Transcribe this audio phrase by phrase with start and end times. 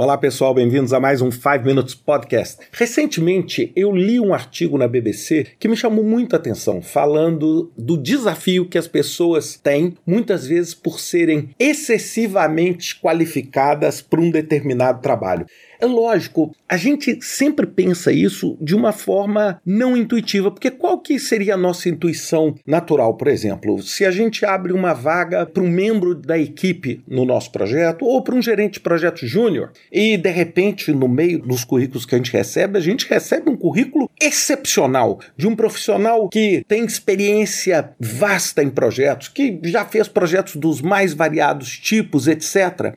[0.00, 2.58] Olá pessoal, bem-vindos a mais um 5 Minutes Podcast.
[2.70, 8.68] Recentemente eu li um artigo na BBC que me chamou muita atenção, falando do desafio
[8.68, 15.46] que as pessoas têm, muitas vezes por serem excessivamente qualificadas para um determinado trabalho.
[15.80, 21.18] É lógico, a gente sempre pensa isso de uma forma não intuitiva, porque qual que
[21.20, 23.80] seria a nossa intuição natural, por exemplo?
[23.82, 28.22] Se a gente abre uma vaga para um membro da equipe no nosso projeto ou
[28.22, 32.18] para um gerente de projeto júnior e de repente no meio dos currículos que a
[32.18, 38.62] gente recebe, a gente recebe um currículo excepcional de um profissional que tem experiência vasta
[38.62, 42.96] em projetos, que já fez projetos dos mais variados tipos, etc.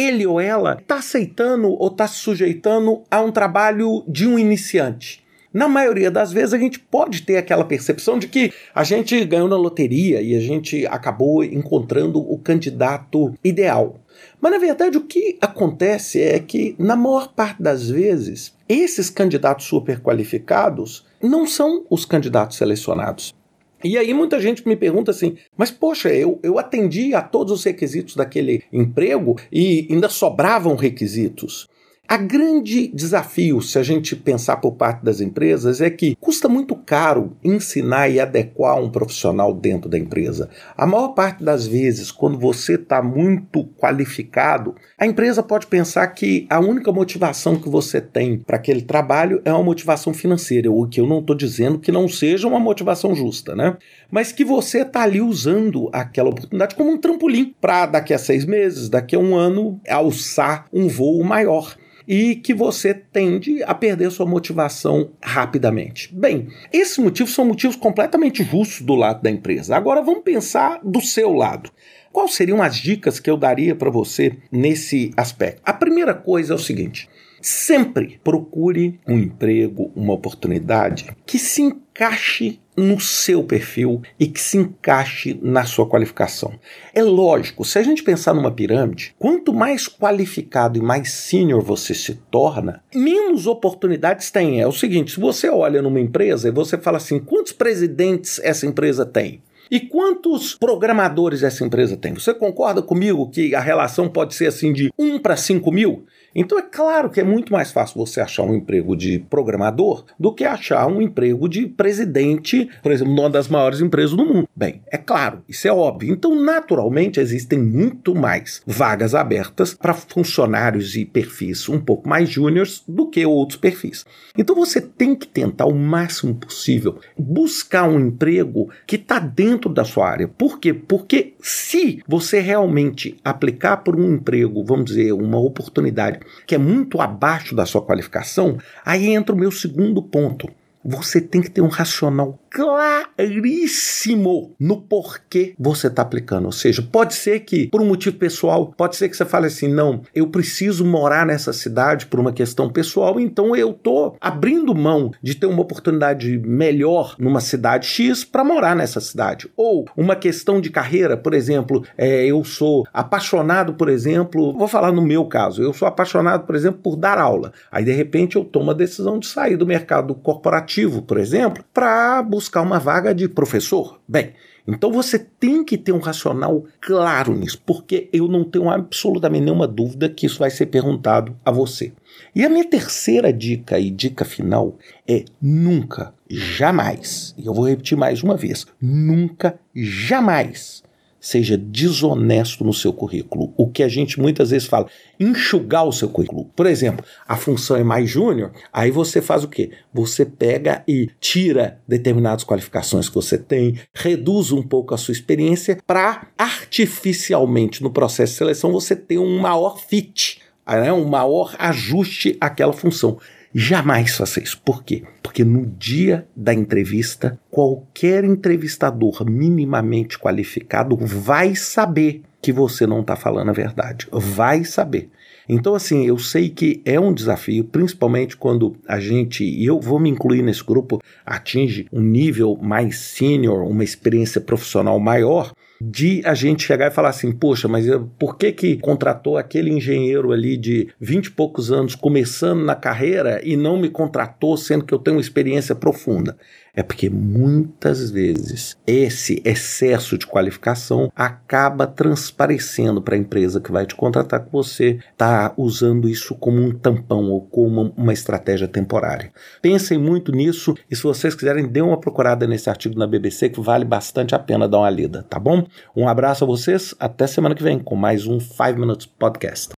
[0.00, 5.22] Ele ou ela está aceitando ou está se sujeitando a um trabalho de um iniciante.
[5.52, 9.48] Na maioria das vezes a gente pode ter aquela percepção de que a gente ganhou
[9.48, 14.00] na loteria e a gente acabou encontrando o candidato ideal.
[14.40, 19.66] Mas na verdade o que acontece é que, na maior parte das vezes, esses candidatos
[19.66, 23.34] super qualificados não são os candidatos selecionados.
[23.82, 27.64] E aí muita gente me pergunta assim, mas poxa, eu, eu atendi a todos os
[27.64, 31.68] requisitos daquele emprego e ainda sobravam requisitos.
[32.12, 36.74] A grande desafio, se a gente pensar por parte das empresas, é que custa muito
[36.74, 40.50] caro ensinar e adequar um profissional dentro da empresa.
[40.76, 46.48] A maior parte das vezes, quando você está muito qualificado, a empresa pode pensar que
[46.50, 51.00] a única motivação que você tem para aquele trabalho é uma motivação financeira, o que
[51.00, 53.76] eu não estou dizendo que não seja uma motivação justa, né?
[54.10, 58.44] Mas que você está ali usando aquela oportunidade como um trampolim para daqui a seis
[58.44, 61.78] meses, daqui a um ano, alçar um voo maior
[62.10, 66.12] e que você tende a perder sua motivação rapidamente.
[66.12, 69.76] Bem, esses motivos são motivos completamente justos do lado da empresa.
[69.76, 71.70] Agora vamos pensar do seu lado.
[72.10, 75.62] Quais seriam as dicas que eu daria para você nesse aspecto?
[75.64, 77.08] A primeira coisa é o seguinte:
[77.40, 84.56] Sempre procure um emprego, uma oportunidade que se encaixe no seu perfil e que se
[84.56, 86.58] encaixe na sua qualificação.
[86.94, 91.94] É lógico, se a gente pensar numa pirâmide, quanto mais qualificado e mais sênior você
[91.94, 94.60] se torna, menos oportunidades tem.
[94.60, 98.66] É o seguinte, se você olha numa empresa e você fala assim, quantos presidentes essa
[98.66, 99.42] empresa tem?
[99.70, 102.12] E quantos programadores essa empresa tem?
[102.12, 106.06] Você concorda comigo que a relação pode ser assim de 1 para 5 mil?
[106.34, 110.32] Então é claro que é muito mais fácil você achar um emprego de programador do
[110.32, 114.48] que achar um emprego de presidente, por exemplo, numa das maiores empresas do mundo.
[114.54, 116.12] Bem, é claro, isso é óbvio.
[116.12, 122.82] Então, naturalmente, existem muito mais vagas abertas para funcionários e perfis um pouco mais júniores
[122.86, 124.04] do que outros perfis.
[124.38, 129.84] Então, você tem que tentar o máximo possível buscar um emprego que está dentro da
[129.84, 130.26] sua área.
[130.26, 130.72] Por quê?
[130.72, 137.00] Porque se você realmente aplicar por um emprego, vamos dizer, uma oportunidade que é muito
[137.00, 140.48] abaixo da sua qualificação, aí entra o meu segundo ponto.
[140.84, 146.46] Você tem que ter um racional claríssimo no porquê você está aplicando.
[146.46, 149.68] Ou seja, pode ser que, por um motivo pessoal, pode ser que você fale assim:
[149.68, 155.12] não, eu preciso morar nessa cidade por uma questão pessoal, então eu estou abrindo mão
[155.22, 159.48] de ter uma oportunidade melhor numa cidade X para morar nessa cidade.
[159.56, 164.90] Ou uma questão de carreira, por exemplo, é, eu sou apaixonado, por exemplo, vou falar
[164.90, 167.52] no meu caso, eu sou apaixonado, por exemplo, por dar aula.
[167.70, 172.22] Aí, de repente, eu tomo a decisão de sair do mercado corporativo, por exemplo, para
[172.22, 174.00] buscar uma vaga de professor.
[174.06, 174.32] Bem,
[174.66, 179.66] então você tem que ter um racional claro nisso, porque eu não tenho absolutamente nenhuma
[179.66, 181.92] dúvida que isso vai ser perguntado a você.
[182.34, 184.76] E a minha terceira dica e dica final
[185.08, 190.82] é nunca, jamais, e eu vou repetir mais uma vez, nunca, jamais
[191.20, 193.52] seja desonesto no seu currículo.
[193.56, 194.86] O que a gente muitas vezes fala,
[195.18, 196.46] enxugar o seu currículo.
[196.56, 199.70] Por exemplo, a função é mais júnior, aí você faz o quê?
[199.92, 205.78] Você pega e tira determinadas qualificações que você tem, reduz um pouco a sua experiência
[205.86, 210.92] para artificialmente no processo de seleção você ter um maior fit, né?
[210.92, 213.18] um maior ajuste àquela função.
[213.52, 214.60] Jamais faça isso.
[214.64, 215.02] Por quê?
[215.22, 223.16] Porque no dia da entrevista, qualquer entrevistador minimamente qualificado vai saber que você não está
[223.16, 224.06] falando a verdade.
[224.12, 225.10] Vai saber.
[225.48, 229.98] Então, assim, eu sei que é um desafio, principalmente quando a gente, e eu vou
[229.98, 236.34] me incluir nesse grupo, atinge um nível mais sênior, uma experiência profissional maior de a
[236.34, 237.86] gente chegar e falar assim, poxa, mas
[238.18, 243.40] por que que contratou aquele engenheiro ali de 20 e poucos anos começando na carreira
[243.42, 246.36] e não me contratou sendo que eu tenho uma experiência profunda?
[246.74, 253.86] É porque muitas vezes esse excesso de qualificação acaba transparecendo para a empresa que vai
[253.86, 259.32] te contratar com você, tá usando isso como um tampão ou como uma estratégia temporária.
[259.60, 263.60] Pensem muito nisso e se vocês quiserem, dê uma procurada nesse artigo na BBC que
[263.60, 265.66] vale bastante a pena dar uma lida, tá bom?
[265.96, 269.79] Um abraço a vocês, até semana que vem com mais um 5 Minutes Podcast.